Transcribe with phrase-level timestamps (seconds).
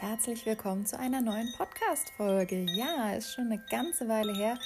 [0.00, 2.64] herzlich willkommen zu einer neuen Podcast-Folge.
[2.74, 4.58] Ja, ist schon eine ganze Weile her,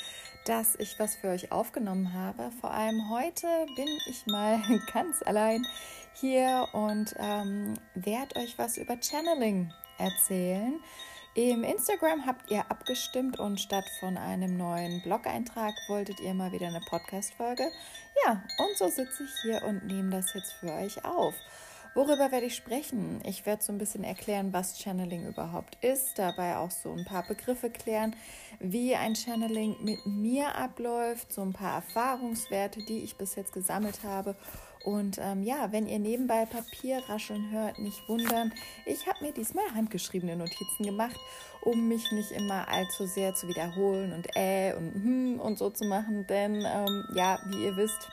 [0.44, 2.52] dass ich was für euch aufgenommen habe.
[2.60, 4.62] Vor allem heute bin ich mal
[4.94, 5.66] ganz allein
[6.12, 10.78] hier und ähm, werde euch was über Channeling erzählen.
[11.34, 16.68] Im Instagram habt ihr abgestimmt und statt von einem neuen Blog-Eintrag wolltet ihr mal wieder
[16.68, 17.72] eine Podcast-Folge.
[18.24, 21.34] Ja, und so sitze ich hier und nehme das jetzt für euch auf.
[21.94, 23.20] Worüber werde ich sprechen?
[23.24, 27.24] Ich werde so ein bisschen erklären, was Channeling überhaupt ist, dabei auch so ein paar
[27.24, 28.16] Begriffe klären,
[28.58, 34.02] wie ein Channeling mit mir abläuft, so ein paar Erfahrungswerte, die ich bis jetzt gesammelt
[34.02, 34.34] habe.
[34.82, 38.52] Und ähm, ja, wenn ihr nebenbei Papier rascheln hört, nicht wundern.
[38.86, 41.18] Ich habe mir diesmal handgeschriebene Notizen gemacht,
[41.62, 45.84] um mich nicht immer allzu sehr zu wiederholen und äh und hm und so zu
[45.84, 46.26] machen.
[46.26, 48.10] Denn ähm, ja, wie ihr wisst,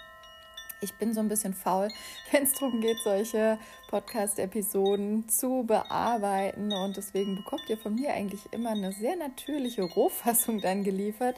[0.82, 1.88] ich bin so ein bisschen faul,
[2.32, 3.58] wenn es darum geht, solche
[3.90, 6.74] Podcast-Episoden zu bearbeiten.
[6.74, 11.38] Und deswegen bekommt ihr von mir eigentlich immer eine sehr natürliche Rohfassung dann geliefert.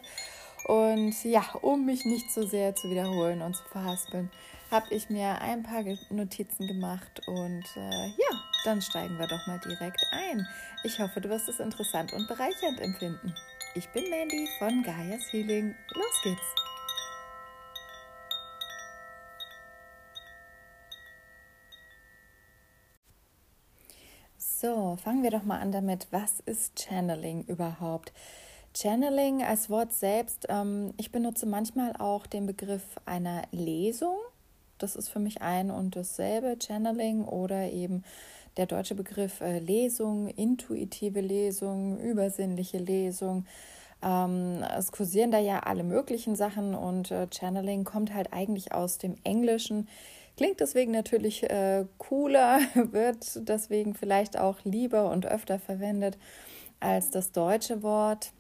[0.66, 4.32] Und ja, um mich nicht so sehr zu wiederholen und zu verhaspeln,
[4.72, 7.22] habe ich mir ein paar Notizen gemacht.
[7.28, 10.48] Und äh, ja, dann steigen wir doch mal direkt ein.
[10.84, 13.36] Ich hoffe, du wirst es interessant und bereichernd empfinden.
[13.76, 15.76] Ich bin Mandy von Gaia's Healing.
[15.96, 16.63] Los geht's!
[24.66, 28.14] So, fangen wir doch mal an damit, was ist Channeling überhaupt?
[28.74, 34.16] Channeling als Wort selbst, ähm, ich benutze manchmal auch den Begriff einer Lesung.
[34.78, 38.06] Das ist für mich ein und dasselbe, Channeling oder eben
[38.56, 43.46] der deutsche Begriff äh, Lesung, intuitive Lesung, übersinnliche Lesung.
[44.02, 48.98] Ähm, es kursieren da ja alle möglichen Sachen und äh, Channeling kommt halt eigentlich aus
[48.98, 49.90] dem Englischen
[50.36, 52.60] Klingt deswegen natürlich äh, cooler,
[52.92, 56.18] wird deswegen vielleicht auch lieber und öfter verwendet
[56.80, 58.32] als das deutsche Wort.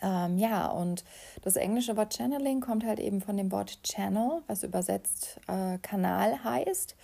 [0.00, 1.04] Ähm, ja, und
[1.42, 6.44] das englische Wort Channeling kommt halt eben von dem Wort Channel, was übersetzt äh, Kanal
[6.44, 6.94] heißt.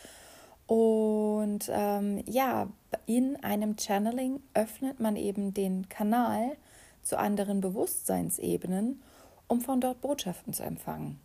[0.66, 2.68] Und ähm, ja,
[3.06, 6.56] in einem Channeling öffnet man eben den Kanal
[7.02, 9.02] zu anderen Bewusstseinsebenen,
[9.48, 11.20] um von dort Botschaften zu empfangen.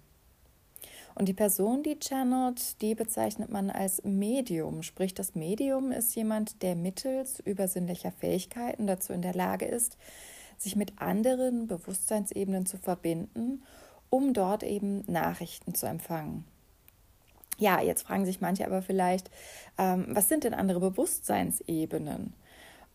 [1.19, 4.83] Und die Person, die channelt, die bezeichnet man als Medium.
[4.83, 9.97] Sprich, das Medium ist jemand, der mittels übersinnlicher Fähigkeiten dazu in der Lage ist,
[10.57, 13.63] sich mit anderen Bewusstseinsebenen zu verbinden,
[14.09, 16.45] um dort eben Nachrichten zu empfangen.
[17.57, 19.29] Ja, jetzt fragen sich manche aber vielleicht,
[19.77, 22.33] ähm, was sind denn andere Bewusstseinsebenen?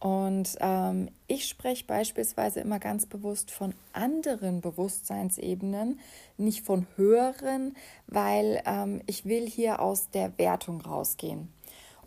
[0.00, 5.99] Und ähm, ich spreche beispielsweise immer ganz bewusst von anderen Bewusstseinsebenen,
[6.37, 7.75] nicht von höheren,
[8.06, 11.49] weil ähm, ich will hier aus der Wertung rausgehen.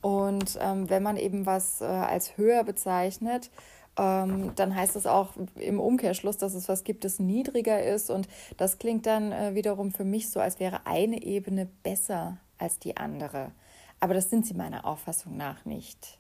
[0.01, 3.49] Und ähm, wenn man eben was äh, als höher bezeichnet,
[3.97, 8.09] ähm, dann heißt das auch im Umkehrschluss, dass es was gibt, das niedriger ist.
[8.11, 8.27] Und
[8.57, 12.97] das klingt dann äh, wiederum für mich so, als wäre eine Ebene besser als die
[12.97, 13.51] andere.
[13.99, 16.19] Aber das sind sie meiner Auffassung nach nicht.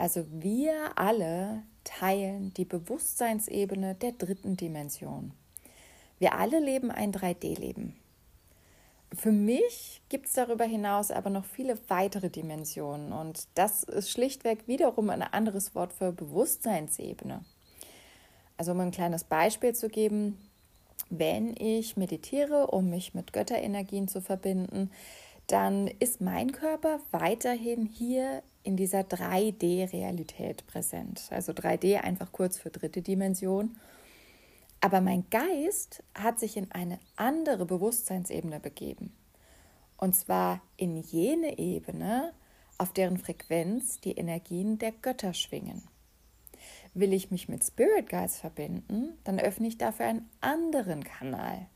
[0.00, 5.32] Also wir alle teilen die Bewusstseinsebene der dritten Dimension.
[6.18, 7.94] Wir alle leben ein 3D-Leben.
[9.12, 14.66] Für mich gibt es darüber hinaus aber noch viele weitere Dimensionen und das ist schlichtweg
[14.66, 17.44] wiederum ein anderes Wort für Bewusstseinsebene.
[18.56, 20.38] Also um ein kleines Beispiel zu geben,
[21.10, 24.90] wenn ich meditiere, um mich mit Götterenergien zu verbinden,
[25.46, 31.22] dann ist mein Körper weiterhin hier in dieser 3D-Realität präsent.
[31.30, 33.76] Also 3D einfach kurz für dritte Dimension.
[34.80, 39.12] Aber mein Geist hat sich in eine andere Bewusstseinsebene begeben.
[39.96, 42.32] Und zwar in jene Ebene,
[42.78, 45.82] auf deren Frequenz die Energien der Götter schwingen.
[46.94, 51.66] Will ich mich mit Spirit Guides verbinden, dann öffne ich dafür einen anderen Kanal.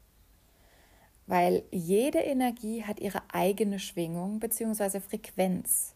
[1.26, 5.00] Weil jede Energie hat ihre eigene Schwingung bzw.
[5.00, 5.94] Frequenz.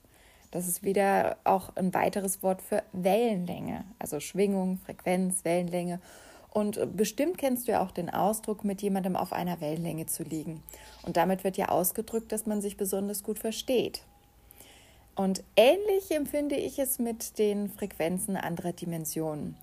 [0.51, 6.01] Das ist wieder auch ein weiteres Wort für Wellenlänge, also Schwingung, Frequenz, Wellenlänge.
[6.51, 10.63] Und bestimmt kennst du ja auch den Ausdruck, mit jemandem auf einer Wellenlänge zu liegen.
[11.03, 14.03] Und damit wird ja ausgedrückt, dass man sich besonders gut versteht.
[15.15, 19.57] Und ähnlich empfinde ich es mit den Frequenzen anderer Dimensionen.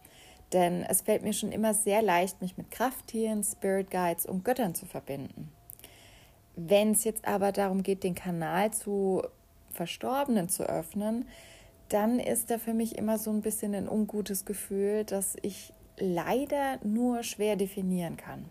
[0.53, 4.75] Denn es fällt mir schon immer sehr leicht, mich mit Krafttieren, Spirit Guides und Göttern
[4.75, 5.51] zu verbinden.
[6.55, 9.23] Wenn es jetzt aber darum geht, den Kanal zu
[9.75, 11.25] Verstorbenen zu öffnen,
[11.89, 16.79] dann ist da für mich immer so ein bisschen ein ungutes Gefühl, das ich leider
[16.83, 18.45] nur schwer definieren kann.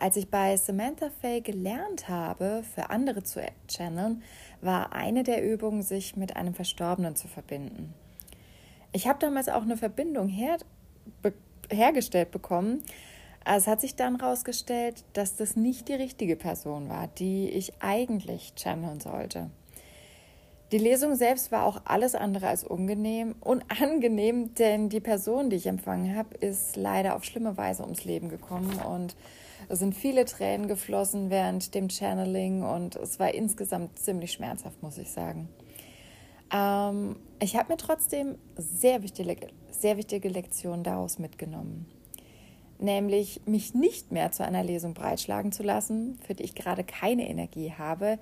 [0.00, 4.22] Als ich bei Samantha Fay gelernt habe, für andere zu channeln,
[4.60, 7.92] war eine der Übungen, sich mit einem Verstorbenen zu verbinden.
[8.92, 10.58] Ich habe damals auch eine Verbindung her,
[11.20, 11.34] be,
[11.70, 12.84] hergestellt bekommen.
[13.44, 18.54] Es hat sich dann herausgestellt, dass das nicht die richtige Person war, die ich eigentlich
[18.56, 19.50] channeln sollte.
[20.70, 25.66] Die Lesung selbst war auch alles andere als unangenehm, unangenehm, denn die Person, die ich
[25.66, 29.16] empfangen habe, ist leider auf schlimme Weise ums Leben gekommen und
[29.70, 34.98] es sind viele Tränen geflossen während dem Channeling und es war insgesamt ziemlich schmerzhaft, muss
[34.98, 35.48] ich sagen.
[36.52, 41.86] Ähm, ich habe mir trotzdem sehr wichtige, sehr wichtige Lektionen daraus mitgenommen.
[42.78, 47.28] Nämlich mich nicht mehr zu einer Lesung breitschlagen zu lassen, für die ich gerade keine
[47.28, 48.18] Energie habe,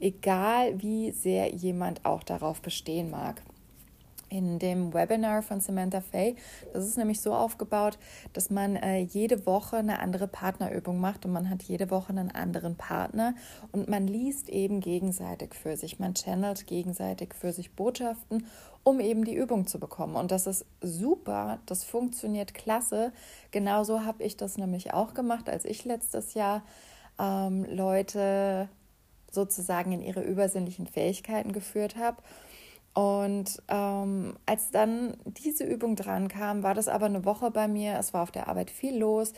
[0.00, 3.42] egal wie sehr jemand auch darauf bestehen mag
[4.30, 6.36] in dem Webinar von Samantha Fay.
[6.72, 7.98] Das ist nämlich so aufgebaut,
[8.32, 12.30] dass man äh, jede Woche eine andere Partnerübung macht und man hat jede Woche einen
[12.30, 13.34] anderen Partner
[13.72, 18.46] und man liest eben gegenseitig für sich, man channelt gegenseitig für sich Botschaften,
[18.82, 20.16] um eben die Übung zu bekommen.
[20.16, 23.12] Und das ist super, das funktioniert klasse.
[23.50, 26.62] Genauso habe ich das nämlich auch gemacht, als ich letztes Jahr
[27.18, 28.68] ähm, Leute
[29.30, 32.18] sozusagen in ihre übersinnlichen Fähigkeiten geführt habe.
[32.92, 37.96] Und ähm, als dann diese Übung dran kam, war das aber eine Woche bei mir.
[37.98, 39.32] Es war auf der Arbeit viel los.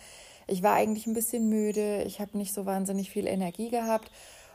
[0.46, 2.02] Ich war eigentlich ein bisschen müde.
[2.04, 4.10] Ich habe nicht so wahnsinnig viel Energie gehabt.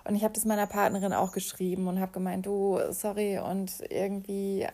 [0.07, 4.65] Und ich habe das meiner Partnerin auch geschrieben und habe gemeint, du, sorry, und irgendwie.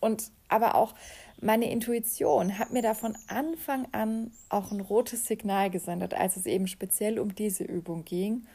[0.00, 0.94] Und aber auch
[1.40, 6.46] meine Intuition hat mir da von Anfang an auch ein rotes Signal gesendet, als es
[6.46, 8.46] eben speziell um diese Übung ging.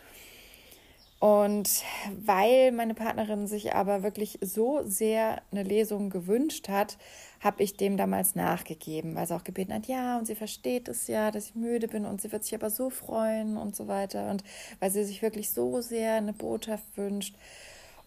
[1.20, 1.84] Und
[2.26, 6.98] weil meine Partnerin sich aber wirklich so sehr eine Lesung gewünscht hat,
[7.44, 11.08] habe ich dem damals nachgegeben, weil sie auch gebeten hat, ja, und sie versteht es
[11.08, 14.30] ja, dass ich müde bin und sie wird sich aber so freuen und so weiter.
[14.32, 14.44] Und
[14.80, 17.36] weil sie sich wirklich so sehr eine Botschaft wünscht.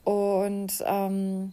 [0.04, 1.52] Und ähm,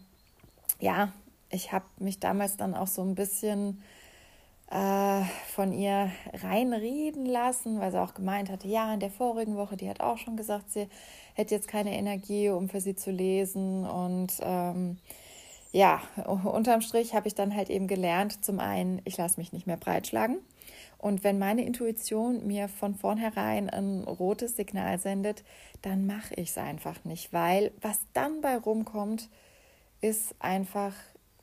[0.80, 1.12] ja,
[1.50, 3.84] ich habe mich damals dann auch so ein bisschen
[4.72, 5.22] äh,
[5.54, 9.90] von ihr reinreden lassen, weil sie auch gemeint hatte, ja, in der vorigen Woche, die
[9.90, 10.88] hat auch schon gesagt, sie
[11.34, 13.86] hätte jetzt keine Energie, um für sie zu lesen.
[13.86, 14.98] Und ähm,
[15.74, 19.66] ja, unterm Strich habe ich dann halt eben gelernt, zum einen, ich lasse mich nicht
[19.66, 20.38] mehr breitschlagen.
[21.00, 25.44] Und wenn meine Intuition mir von vornherein ein rotes Signal sendet,
[25.82, 29.30] dann mache ich es einfach nicht, weil was dann bei rumkommt,
[30.00, 30.94] ist einfach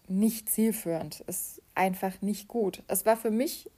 [0.07, 2.83] nicht zielführend, ist einfach nicht gut.
[2.87, 3.69] Es war für mich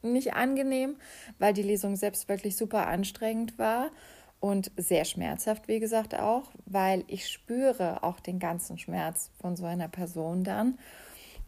[0.00, 0.96] nicht angenehm,
[1.38, 3.90] weil die Lesung selbst wirklich super anstrengend war
[4.40, 9.64] und sehr schmerzhaft, wie gesagt, auch, weil ich spüre auch den ganzen Schmerz von so
[9.64, 10.78] einer Person dann.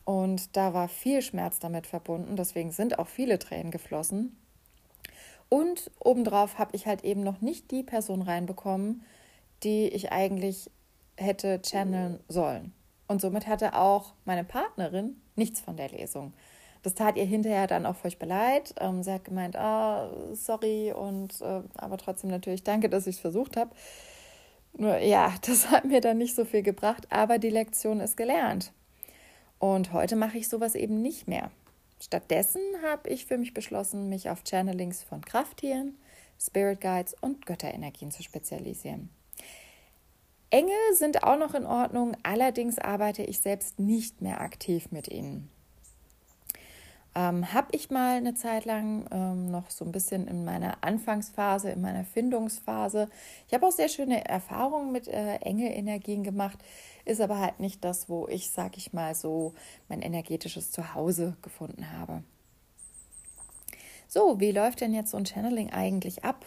[0.04, 4.36] Und da war viel Schmerz damit verbunden, deswegen sind auch viele Tränen geflossen.
[5.48, 9.02] Und obendrauf habe ich halt eben noch nicht die Person reinbekommen,
[9.62, 10.70] die ich eigentlich
[11.16, 12.72] hätte channeln sollen.
[13.08, 16.32] Und somit hatte auch meine Partnerin nichts von der Lesung.
[16.82, 18.74] Das tat ihr hinterher dann auch furchtbar leid.
[18.80, 23.20] Ähm, sie hat gemeint, ah, sorry, und äh, aber trotzdem natürlich danke, dass ich es
[23.20, 23.70] versucht habe.
[24.72, 28.72] Nur ja, das hat mir dann nicht so viel gebracht, aber die Lektion ist gelernt.
[29.58, 31.50] Und heute mache ich sowas eben nicht mehr.
[32.02, 35.98] Stattdessen habe ich für mich beschlossen, mich auf Channelings von Krafttieren,
[36.40, 39.10] Spirit Guides und Götterenergien zu spezialisieren.
[40.48, 45.50] Engel sind auch noch in Ordnung, allerdings arbeite ich selbst nicht mehr aktiv mit ihnen.
[47.14, 51.70] Ähm, habe ich mal eine Zeit lang ähm, noch so ein bisschen in meiner Anfangsphase,
[51.70, 53.08] in meiner Findungsphase.
[53.48, 56.58] Ich habe auch sehr schöne Erfahrungen mit äh, Engelenergien gemacht,
[57.04, 59.54] ist aber halt nicht das, wo ich, sag ich mal, so
[59.88, 62.22] mein energetisches Zuhause gefunden habe.
[64.06, 66.44] So, wie läuft denn jetzt so ein Channeling eigentlich ab?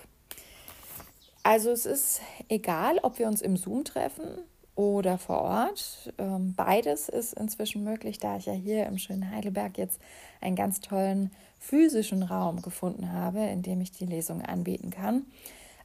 [1.43, 4.37] Also es ist egal, ob wir uns im Zoom treffen
[4.75, 6.13] oder vor Ort.
[6.17, 9.99] Ähm, beides ist inzwischen möglich, da ich ja hier im schönen Heidelberg jetzt
[10.41, 15.25] einen ganz tollen physischen Raum gefunden habe, in dem ich die Lesung anbieten kann.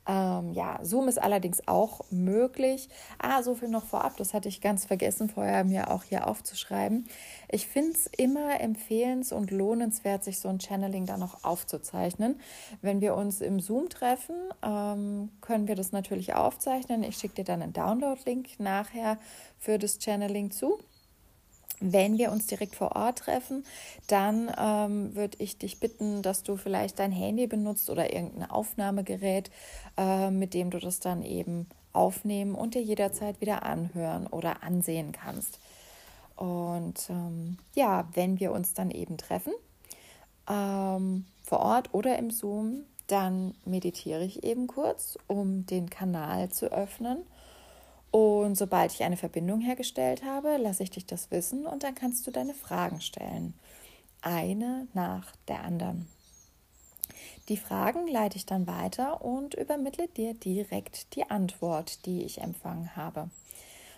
[0.08, 2.88] Ähm, ja, Zoom ist allerdings auch möglich.
[3.18, 7.06] Ah, so viel noch vorab, das hatte ich ganz vergessen vorher mir auch hier aufzuschreiben.
[7.50, 12.40] Ich finde es immer empfehlens- und lohnenswert, sich so ein Channeling dann noch aufzuzeichnen.
[12.80, 17.02] Wenn wir uns im Zoom treffen, ähm, können wir das natürlich aufzeichnen.
[17.02, 19.18] Ich schicke dir dann einen Download-Link nachher
[19.58, 20.78] für das Channeling zu.
[21.80, 23.64] Wenn wir uns direkt vor Ort treffen,
[24.08, 29.50] dann ähm, würde ich dich bitten, dass du vielleicht dein Handy benutzt oder irgendein Aufnahmegerät,
[29.97, 35.12] äh, mit dem du das dann eben aufnehmen und dir jederzeit wieder anhören oder ansehen
[35.12, 35.61] kannst.
[36.37, 39.52] Und ähm, ja, wenn wir uns dann eben treffen,
[40.49, 46.70] ähm, vor Ort oder im Zoom, dann meditiere ich eben kurz, um den Kanal zu
[46.70, 47.18] öffnen.
[48.10, 52.26] Und sobald ich eine Verbindung hergestellt habe, lasse ich dich das wissen und dann kannst
[52.26, 53.54] du deine Fragen stellen.
[54.22, 56.08] Eine nach der anderen.
[57.48, 62.96] Die Fragen leite ich dann weiter und übermittle dir direkt die Antwort, die ich empfangen
[62.96, 63.30] habe.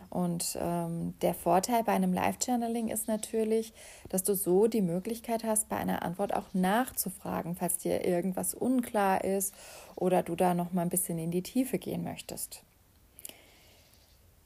[0.09, 3.73] Und ähm, der Vorteil bei einem Live-Channeling ist natürlich,
[4.09, 9.23] dass du so die Möglichkeit hast, bei einer Antwort auch nachzufragen, falls dir irgendwas unklar
[9.23, 9.55] ist
[9.95, 12.65] oder du da noch mal ein bisschen in die Tiefe gehen möchtest.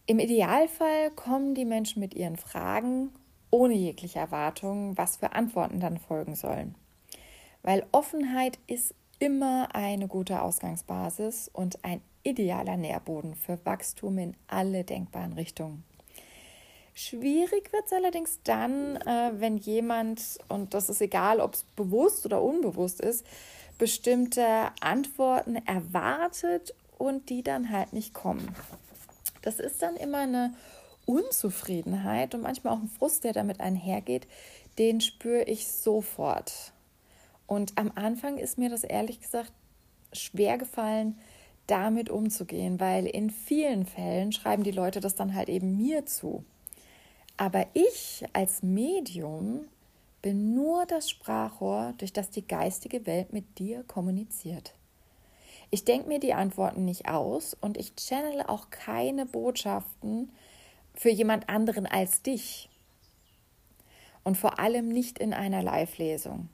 [0.07, 3.11] Im Idealfall kommen die Menschen mit ihren Fragen
[3.51, 6.75] ohne jegliche Erwartung, was für Antworten dann folgen sollen.
[7.63, 14.85] Weil Offenheit ist immer eine gute Ausgangsbasis und ein idealer Nährboden für Wachstum in alle
[14.85, 15.85] denkbaren Richtungen.
[16.93, 22.27] Schwierig wird es allerdings dann, äh, wenn jemand, und das ist egal, ob es bewusst
[22.27, 23.25] oder unbewusst ist,
[23.79, 24.47] bestimmte
[24.81, 28.55] Antworten erwartet und die dann halt nicht kommen.
[29.45, 30.55] Das ist dann immer eine
[31.05, 34.27] Unzufriedenheit und manchmal auch ein Frust, der damit einhergeht,
[34.79, 36.73] den spüre ich sofort.
[37.47, 39.53] Und am Anfang ist mir das ehrlich gesagt
[40.15, 41.19] schwer gefallen,
[41.67, 46.43] damit umzugehen, weil in vielen Fällen schreiben die Leute das dann halt eben mir zu.
[47.37, 49.67] Aber ich als Medium
[50.23, 54.75] bin nur das Sprachrohr, durch das die geistige Welt mit dir kommuniziert.
[55.75, 60.31] Ich denke mir die Antworten nicht aus und ich channele auch keine Botschaften
[60.95, 62.69] für jemand anderen als dich.
[64.23, 66.49] Und vor allem nicht in einer Live-Lesung.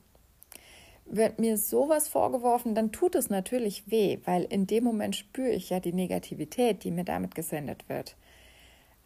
[1.05, 5.69] Wird mir sowas vorgeworfen, dann tut es natürlich weh, weil in dem Moment spüre ich
[5.69, 8.15] ja die Negativität, die mir damit gesendet wird.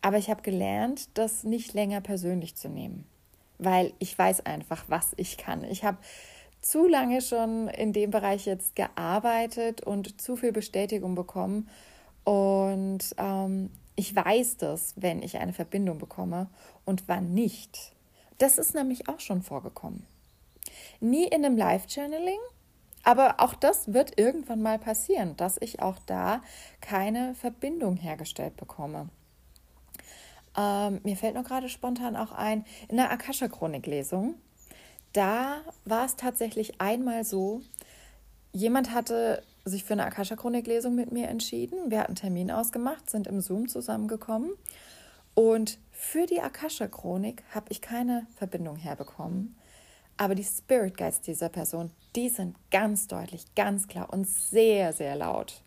[0.01, 3.05] Aber ich habe gelernt, das nicht länger persönlich zu nehmen,
[3.57, 5.65] weil ich weiß einfach, was ich kann.
[5.65, 5.98] Ich habe
[6.65, 11.69] zu lange schon in dem Bereich jetzt gearbeitet und zu viel Bestätigung bekommen.
[12.24, 16.48] Und ähm, ich weiß das, wenn ich eine Verbindung bekomme
[16.84, 17.93] und wann nicht.
[18.39, 20.07] Das ist nämlich auch schon vorgekommen.
[21.00, 22.39] Nie in einem Live-Channeling,
[23.03, 26.41] aber auch das wird irgendwann mal passieren, dass ich auch da
[26.81, 29.10] keine Verbindung hergestellt bekomme.
[30.57, 34.34] Ähm, mir fällt nur gerade spontan auch ein, in der Akasha-Chronik-Lesung
[35.15, 37.62] da war es tatsächlich einmal so,
[38.51, 41.89] jemand hatte sich für eine Akasha-Chronik-Lesung mit mir entschieden.
[41.89, 44.51] Wir hatten einen Termin ausgemacht, sind im Zoom zusammengekommen.
[45.34, 49.57] Und für die Akasha-Chronik habe ich keine Verbindung herbekommen.
[50.17, 55.15] Aber die Spirit Guides dieser Person, die sind ganz deutlich, ganz klar und sehr, sehr
[55.15, 55.62] laut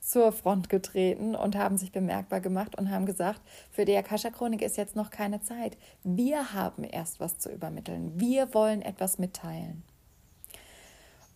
[0.00, 3.40] zur Front getreten und haben sich bemerkbar gemacht und haben gesagt,
[3.70, 5.76] für die Akasha-Chronik ist jetzt noch keine Zeit.
[6.02, 8.12] Wir haben erst was zu übermitteln.
[8.18, 9.82] Wir wollen etwas mitteilen.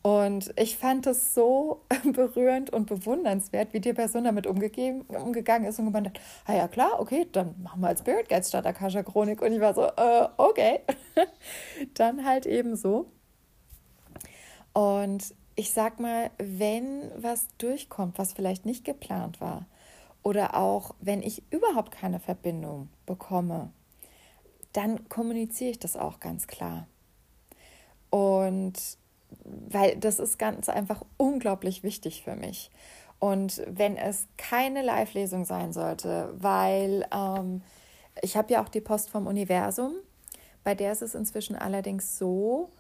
[0.03, 1.81] Und ich fand es so
[2.13, 7.01] berührend und bewundernswert, wie die Person damit umgegangen ist und gemeint hat, ah ja klar,
[7.01, 9.41] okay, dann machen wir als Spirit Guides statt Akasha Chronik.
[9.41, 10.81] Und ich war so, äh, okay.
[11.95, 13.07] dann halt eben so.
[14.75, 19.67] Und ich sag mal, wenn was durchkommt, was vielleicht nicht geplant war,
[20.23, 23.71] oder auch wenn ich überhaupt keine Verbindung bekomme,
[24.73, 26.89] dann kommuniziere ich das auch ganz klar.
[28.11, 28.75] Und
[29.45, 32.71] weil das ist ganz einfach unglaublich wichtig für mich.
[33.19, 37.63] Und wenn es keine Live-Lesung sein sollte, weil ähm,
[38.23, 39.95] ich habe ja auch die Post vom Universum,
[40.63, 42.71] bei der ist es inzwischen allerdings so,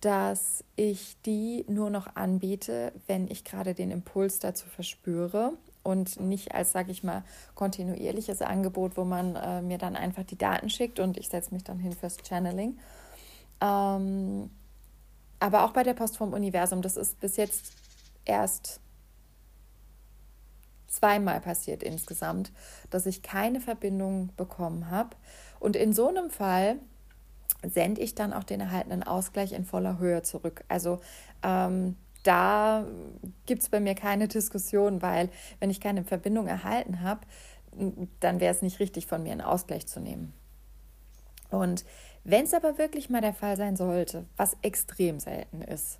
[0.00, 5.52] dass ich die nur noch anbiete, wenn ich gerade den Impuls dazu verspüre
[5.82, 7.22] und nicht als, sage ich mal,
[7.54, 11.64] kontinuierliches Angebot, wo man äh, mir dann einfach die Daten schickt und ich setze mich
[11.64, 12.78] dann hin fürs Channeling.
[13.60, 14.50] Ähm,
[15.38, 17.72] aber auch bei der Post vom Universum, das ist bis jetzt
[18.24, 18.80] erst
[20.86, 22.52] zweimal passiert insgesamt,
[22.90, 25.16] dass ich keine Verbindung bekommen habe.
[25.58, 26.76] Und in so einem Fall
[27.62, 30.64] sende ich dann auch den erhaltenen Ausgleich in voller Höhe zurück.
[30.68, 31.00] Also
[31.42, 32.84] ähm, da
[33.46, 37.20] gibt es bei mir keine Diskussion, weil wenn ich keine Verbindung erhalten habe,
[38.20, 40.32] dann wäre es nicht richtig von mir einen Ausgleich zu nehmen.
[41.50, 41.84] Und
[42.24, 45.98] wenn es aber wirklich mal der Fall sein sollte, was extrem selten ist,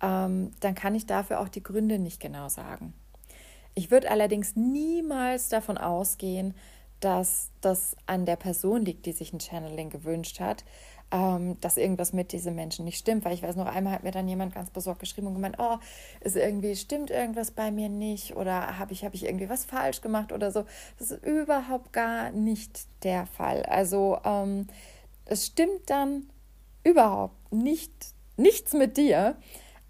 [0.00, 2.94] ähm, dann kann ich dafür auch die Gründe nicht genau sagen.
[3.74, 6.54] Ich würde allerdings niemals davon ausgehen,
[7.00, 10.64] dass das an der Person liegt, die sich ein Channeling gewünscht hat,
[11.10, 13.24] ähm, dass irgendwas mit diesem Menschen nicht stimmt.
[13.24, 15.76] Weil ich weiß noch einmal hat mir dann jemand ganz besorgt geschrieben und gemeint, oh,
[16.20, 20.00] ist irgendwie, stimmt irgendwas bei mir nicht oder habe ich, hab ich irgendwie was falsch
[20.00, 20.64] gemacht oder so.
[20.98, 23.62] Das ist überhaupt gar nicht der Fall.
[23.64, 24.66] Also ähm,
[25.24, 26.28] es stimmt dann
[26.84, 27.92] überhaupt nicht,
[28.36, 29.36] nichts mit dir,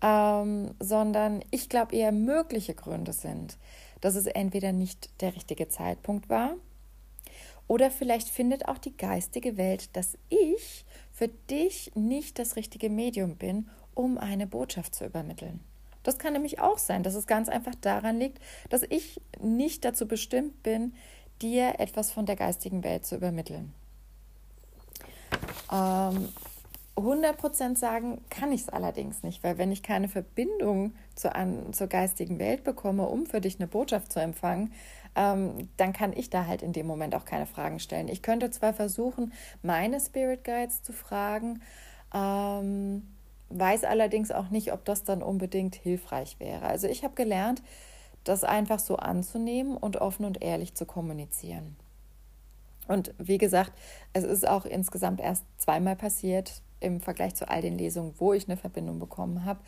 [0.02, 3.56] ähm, sondern ich glaube eher mögliche Gründe sind,
[4.00, 6.54] dass es entweder nicht der richtige Zeitpunkt war,
[7.68, 13.36] Oder vielleicht findet auch die geistige Welt, dass ich für dich nicht das richtige Medium
[13.36, 15.60] bin, um eine Botschaft zu übermitteln.
[16.02, 20.08] Das kann nämlich auch sein, dass es ganz einfach daran liegt, dass ich nicht dazu
[20.08, 20.94] bestimmt bin,
[21.42, 23.74] dir etwas von der geistigen Welt zu übermitteln.
[25.70, 26.28] Ähm,
[26.96, 31.86] 100% sagen kann ich es allerdings nicht, weil wenn ich keine Verbindung zur, an, zur
[31.86, 34.72] geistigen Welt bekomme, um für dich eine Botschaft zu empfangen,
[35.18, 38.06] ähm, dann kann ich da halt in dem Moment auch keine Fragen stellen.
[38.06, 39.32] Ich könnte zwar versuchen,
[39.62, 41.60] meine Spirit Guides zu fragen,
[42.14, 43.02] ähm,
[43.48, 46.66] weiß allerdings auch nicht, ob das dann unbedingt hilfreich wäre.
[46.66, 47.62] Also ich habe gelernt,
[48.22, 51.76] das einfach so anzunehmen und offen und ehrlich zu kommunizieren.
[52.86, 53.72] Und wie gesagt,
[54.12, 58.48] es ist auch insgesamt erst zweimal passiert im Vergleich zu all den Lesungen, wo ich
[58.48, 59.60] eine Verbindung bekommen habe.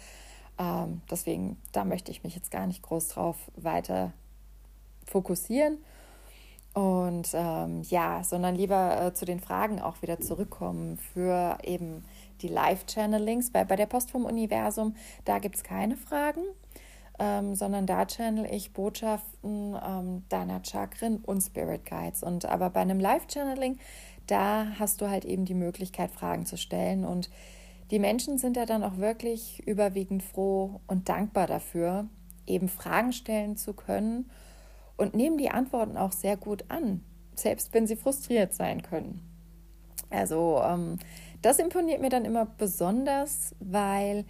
[0.58, 4.12] Ähm, deswegen, da möchte ich mich jetzt gar nicht groß drauf weiter
[5.10, 5.78] fokussieren.
[6.72, 12.04] Und ähm, ja, sondern lieber äh, zu den Fragen auch wieder zurückkommen für eben
[12.42, 16.42] die Live-Channelings, weil bei der Post vom Universum, da gibt es keine Fragen,
[17.18, 22.22] ähm, sondern da channel ich Botschaften ähm, deiner Chakren und Spirit Guides.
[22.22, 23.78] Und aber bei einem Live-Channeling,
[24.28, 27.04] da hast du halt eben die Möglichkeit, Fragen zu stellen.
[27.04, 27.30] Und
[27.90, 32.06] die Menschen sind ja dann auch wirklich überwiegend froh und dankbar dafür,
[32.46, 34.30] eben Fragen stellen zu können
[35.00, 37.02] und nehmen die Antworten auch sehr gut an,
[37.34, 39.22] selbst wenn sie frustriert sein können.
[40.10, 40.98] Also ähm,
[41.42, 44.24] das imponiert mir dann immer besonders, weil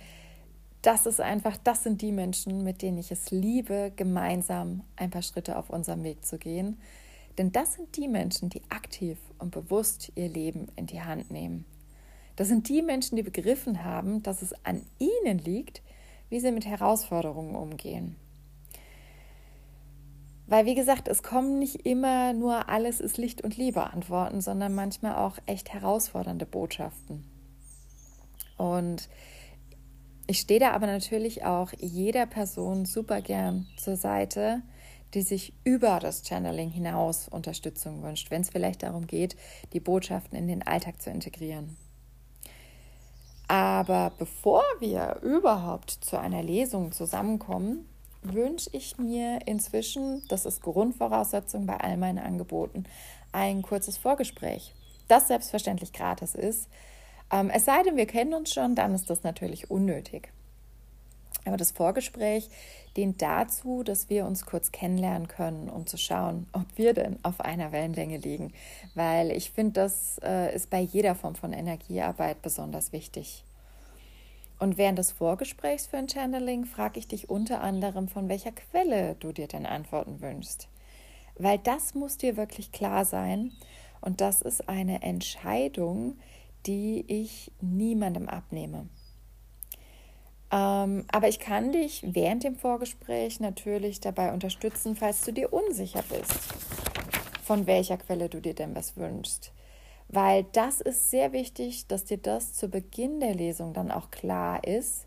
[0.83, 5.23] das ist einfach, das sind die Menschen, mit denen ich es liebe, gemeinsam ein paar
[5.23, 6.79] Schritte auf unserem Weg zu gehen.
[7.37, 11.65] Denn das sind die Menschen, die aktiv und bewusst ihr Leben in die Hand nehmen.
[12.37, 15.83] Das sind die Menschen, die begriffen haben, dass es an ihnen liegt,
[16.29, 18.17] wie sie mit Herausforderungen umgehen.
[20.50, 24.75] Weil, wie gesagt, es kommen nicht immer nur alles ist Licht und Liebe Antworten, sondern
[24.75, 27.25] manchmal auch echt herausfordernde Botschaften.
[28.56, 29.08] Und
[30.26, 34.63] ich stehe da aber natürlich auch jeder Person super gern zur Seite,
[35.15, 39.36] die sich über das Channeling hinaus Unterstützung wünscht, wenn es vielleicht darum geht,
[39.73, 41.76] die Botschaften in den Alltag zu integrieren.
[43.47, 47.86] Aber bevor wir überhaupt zu einer Lesung zusammenkommen,
[48.23, 52.85] wünsche ich mir inzwischen, das ist Grundvoraussetzung bei all meinen Angeboten,
[53.33, 54.75] ein kurzes Vorgespräch,
[55.09, 56.69] das selbstverständlich gratis ist.
[57.33, 60.33] Ähm, es sei denn, wir kennen uns schon, dann ist das natürlich unnötig.
[61.47, 62.50] Aber das Vorgespräch
[62.97, 67.41] dient dazu, dass wir uns kurz kennenlernen können, um zu schauen, ob wir denn auf
[67.41, 68.52] einer Wellenlänge liegen.
[68.95, 73.45] Weil ich finde, das äh, ist bei jeder Form von Energiearbeit besonders wichtig.
[74.61, 79.17] Und während des Vorgesprächs für ein Channeling frage ich dich unter anderem, von welcher Quelle
[79.19, 80.69] du dir denn Antworten wünschst.
[81.39, 83.53] Weil das muss dir wirklich klar sein.
[84.03, 86.19] Und das ist eine Entscheidung,
[86.67, 88.87] die ich niemandem abnehme.
[90.53, 96.05] Ähm, aber ich kann dich während dem Vorgespräch natürlich dabei unterstützen, falls du dir unsicher
[96.11, 96.39] bist,
[97.43, 99.53] von welcher Quelle du dir denn was wünschst
[100.13, 104.65] weil das ist sehr wichtig, dass dir das zu Beginn der Lesung dann auch klar
[104.65, 105.07] ist.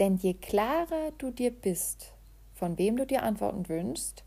[0.00, 2.12] Denn je klarer du dir bist,
[2.54, 4.24] von wem du dir Antworten wünschst,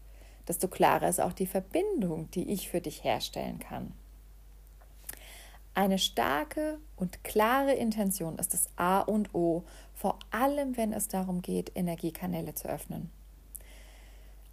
[0.47, 3.91] desto klarer ist auch die Verbindung, die ich für dich herstellen kann.
[5.73, 11.41] Eine starke und klare Intention ist das A und O, vor allem wenn es darum
[11.41, 13.11] geht, Energiekanäle zu öffnen.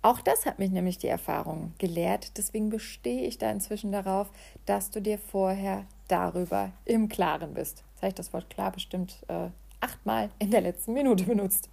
[0.07, 2.38] Auch das hat mich nämlich die Erfahrung gelehrt.
[2.38, 4.31] Deswegen bestehe ich da inzwischen darauf,
[4.64, 7.83] dass du dir vorher darüber im Klaren bist.
[7.90, 9.49] Jetzt habe ich das Wort klar bestimmt äh,
[9.81, 11.69] achtmal in der letzten Minute benutzt.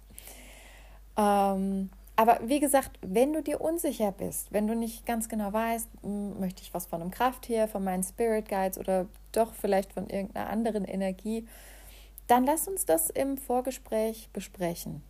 [1.16, 5.88] Ähm, aber wie gesagt, wenn du dir unsicher bist, wenn du nicht ganz genau weißt,
[6.02, 10.10] hm, möchte ich was von einem Krafttier, von meinen Spirit Guides oder doch vielleicht von
[10.10, 11.46] irgendeiner anderen Energie,
[12.26, 15.04] dann lass uns das im Vorgespräch besprechen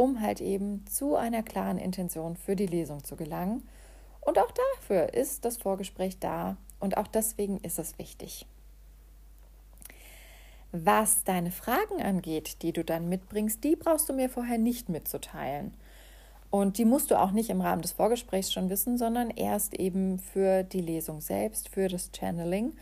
[0.00, 3.68] um halt eben zu einer klaren Intention für die Lesung zu gelangen.
[4.22, 8.46] Und auch dafür ist das Vorgespräch da und auch deswegen ist es wichtig.
[10.72, 15.74] Was deine Fragen angeht, die du dann mitbringst, die brauchst du mir vorher nicht mitzuteilen.
[16.48, 20.18] Und die musst du auch nicht im Rahmen des Vorgesprächs schon wissen, sondern erst eben
[20.18, 22.72] für die Lesung selbst, für das Channeling.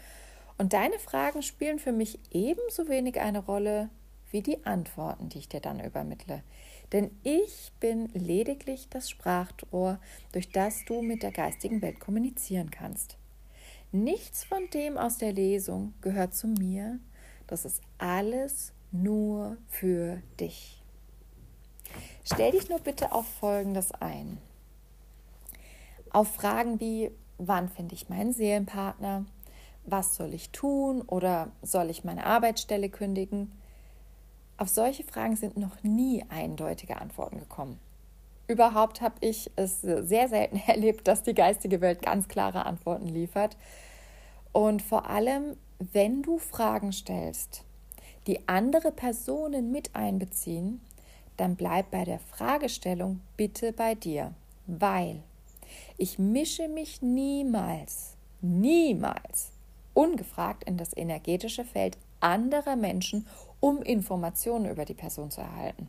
[0.57, 3.88] Und deine Fragen spielen für mich ebenso wenig eine Rolle
[4.31, 6.44] wie die Antworten, die ich dir dann übermittle.
[6.92, 9.98] Denn ich bin lediglich das Sprachrohr,
[10.33, 13.18] durch das du mit der geistigen Welt kommunizieren kannst.
[13.92, 16.98] Nichts von dem aus der Lesung gehört zu mir.
[17.46, 20.83] Das ist alles nur für dich.
[22.24, 24.38] Stell dich nur bitte auf Folgendes ein.
[26.11, 29.24] Auf Fragen wie, wann finde ich meinen Seelenpartner?
[29.85, 33.53] Was soll ich tun oder soll ich meine Arbeitsstelle kündigen?
[34.59, 37.79] Auf solche Fragen sind noch nie eindeutige Antworten gekommen.
[38.49, 43.57] Überhaupt habe ich es sehr selten erlebt, dass die geistige Welt ganz klare Antworten liefert.
[44.53, 47.64] Und vor allem, wenn du Fragen stellst,
[48.27, 50.81] die andere Personen mit einbeziehen,
[51.37, 54.35] dann bleib bei der Fragestellung bitte bei dir,
[54.66, 55.23] weil
[55.97, 59.53] ich mische mich niemals, niemals
[59.94, 63.27] ungefragt in das energetische Feld anderer Menschen,
[63.61, 65.88] um Informationen über die Person zu erhalten.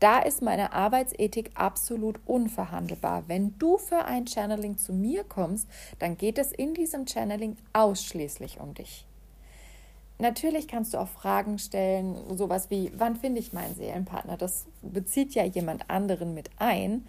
[0.00, 3.24] Da ist meine Arbeitsethik absolut unverhandelbar.
[3.26, 8.60] Wenn du für ein Channeling zu mir kommst, dann geht es in diesem Channeling ausschließlich
[8.60, 9.06] um dich.
[10.18, 14.36] Natürlich kannst du auch Fragen stellen, sowas wie, wann finde ich meinen Seelenpartner?
[14.36, 17.06] Das bezieht ja jemand anderen mit ein.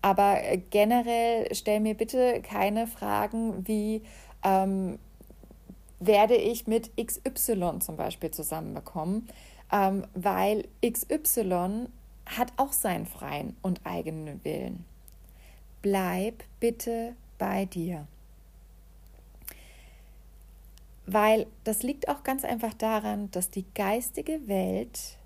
[0.00, 0.38] Aber
[0.70, 4.02] generell stell mir bitte keine Fragen wie,
[4.42, 4.98] ähm,
[6.00, 9.28] werde ich mit XY zum Beispiel zusammenbekommen?
[9.74, 11.88] ähm, weil XY
[12.26, 14.84] hat auch seinen freien und eigenen Willen.
[15.82, 18.06] Bleib bitte bei dir.
[21.06, 25.18] Weil das liegt auch ganz einfach daran, dass die geistige Welt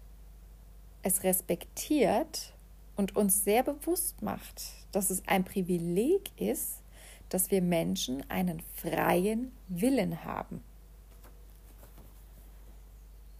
[1.03, 2.53] es respektiert
[2.97, 6.81] und uns sehr bewusst macht, dass es ein Privileg ist,
[7.29, 10.63] dass wir Menschen einen freien Willen haben.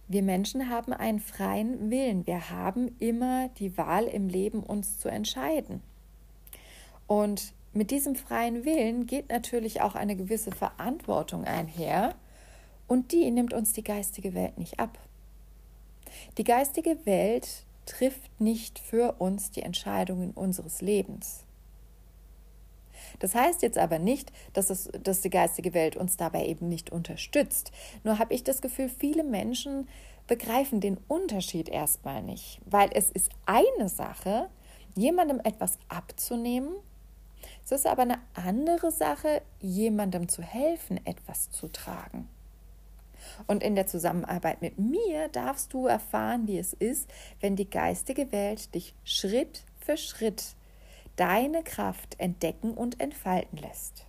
[0.07, 2.25] Wir Menschen haben einen freien Willen.
[2.25, 5.83] Wir haben immer die Wahl im Leben, uns zu entscheiden.
[7.05, 12.15] Und mit diesem freien Willen geht natürlich auch eine gewisse Verantwortung einher
[12.87, 14.97] und die nimmt uns die geistige Welt nicht ab.
[16.39, 21.45] Die geistige Welt trifft nicht für uns die Entscheidungen unseres Lebens.
[23.19, 26.91] Das heißt jetzt aber nicht, dass, es, dass die geistige Welt uns dabei eben nicht
[26.91, 27.71] unterstützt.
[28.03, 29.87] Nur habe ich das Gefühl, viele Menschen
[30.27, 34.49] begreifen den Unterschied erstmal nicht, weil es ist eine Sache,
[34.95, 36.75] jemandem etwas abzunehmen.
[37.65, 42.29] Es ist aber eine andere Sache, jemandem zu helfen, etwas zu tragen.
[43.47, 48.31] Und in der Zusammenarbeit mit mir darfst du erfahren, wie es ist, wenn die geistige
[48.31, 50.55] Welt dich Schritt für Schritt
[51.19, 54.05] deine Kraft entdecken und entfalten lässt.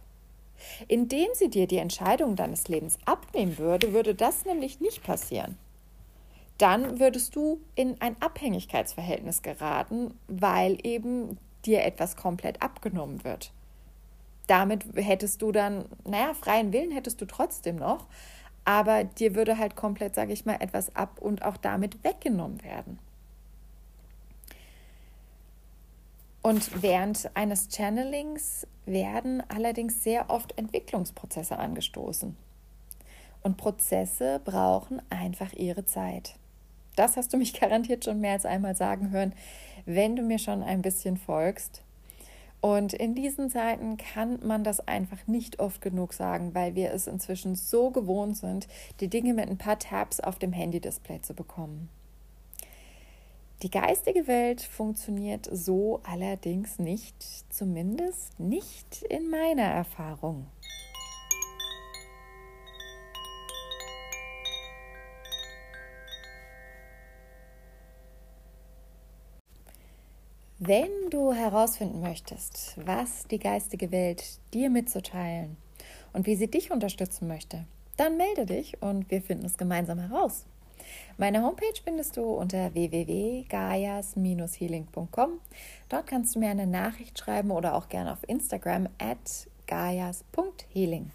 [0.88, 5.56] Indem sie dir die Entscheidung deines Lebens abnehmen würde, würde das nämlich nicht passieren.
[6.58, 13.52] Dann würdest du in ein Abhängigkeitsverhältnis geraten, weil eben dir etwas komplett abgenommen wird.
[14.46, 18.06] Damit hättest du dann, naja, freien Willen hättest du trotzdem noch,
[18.64, 22.98] aber dir würde halt komplett, sage ich mal, etwas ab und auch damit weggenommen werden.
[26.42, 32.36] Und während eines Channelings werden allerdings sehr oft Entwicklungsprozesse angestoßen.
[33.42, 36.34] Und Prozesse brauchen einfach ihre Zeit.
[36.96, 39.34] Das hast du mich garantiert schon mehr als einmal sagen hören,
[39.84, 41.82] wenn du mir schon ein bisschen folgst.
[42.62, 47.06] Und in diesen Zeiten kann man das einfach nicht oft genug sagen, weil wir es
[47.06, 48.68] inzwischen so gewohnt sind,
[49.00, 51.88] die Dinge mit ein paar Tabs auf dem Handy-Display zu bekommen.
[53.62, 57.14] Die geistige Welt funktioniert so allerdings nicht,
[57.52, 60.46] zumindest nicht in meiner Erfahrung.
[70.58, 75.58] Wenn du herausfinden möchtest, was die geistige Welt dir mitzuteilen
[76.14, 77.66] und wie sie dich unterstützen möchte,
[77.98, 80.46] dann melde dich und wir finden es gemeinsam heraus.
[81.18, 85.30] Meine Homepage findest du unter www.gaias-healing.com.
[85.88, 91.10] Dort kannst du mir eine Nachricht schreiben oder auch gerne auf Instagram at gaias.healing.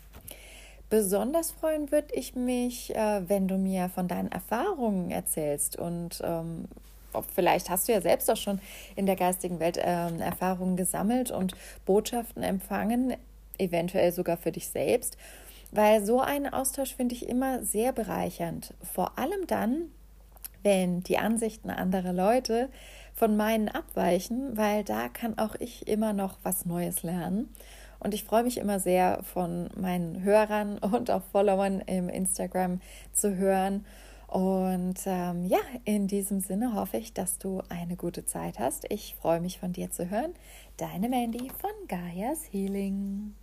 [0.89, 6.67] Besonders freuen würde ich mich, äh, wenn du mir von deinen Erfahrungen erzählst und ähm,
[7.33, 8.59] vielleicht hast du ja selbst auch schon
[8.95, 11.53] in der geistigen Welt ähm, Erfahrungen gesammelt und
[11.85, 13.15] Botschaften empfangen,
[13.57, 15.17] eventuell sogar für dich selbst.
[15.75, 18.73] Weil so einen Austausch finde ich immer sehr bereichernd.
[18.81, 19.89] Vor allem dann,
[20.63, 22.69] wenn die Ansichten anderer Leute
[23.13, 27.53] von meinen abweichen, weil da kann auch ich immer noch was Neues lernen.
[27.99, 32.79] Und ich freue mich immer sehr von meinen Hörern und auch Followern im Instagram
[33.11, 33.85] zu hören.
[34.27, 38.85] Und ähm, ja, in diesem Sinne hoffe ich, dass du eine gute Zeit hast.
[38.89, 40.33] Ich freue mich von dir zu hören.
[40.77, 43.35] Deine Mandy von Gaias Healing.